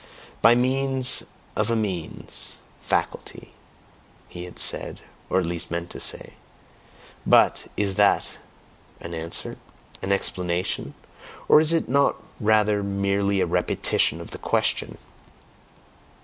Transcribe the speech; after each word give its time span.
"By 0.41 0.55
means 0.55 1.21
of 1.55 1.69
a 1.69 1.75
means 1.75 2.61
(faculty)" 2.79 3.53
he 4.27 4.45
had 4.45 4.57
said, 4.57 4.99
or 5.29 5.37
at 5.39 5.45
least 5.45 5.69
meant 5.69 5.91
to 5.91 5.99
say. 5.99 6.33
But, 7.23 7.67
is 7.77 7.93
that 8.01 8.39
an 8.99 9.13
answer? 9.13 9.59
An 10.01 10.11
explanation? 10.11 10.95
Or 11.47 11.59
is 11.61 11.71
it 11.71 11.87
not 11.87 12.15
rather 12.39 12.81
merely 12.81 13.41
a 13.41 13.45
repetition 13.45 14.19
of 14.19 14.31
the 14.31 14.39
question? 14.39 14.97